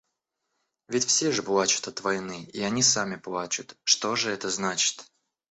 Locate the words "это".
4.31-4.49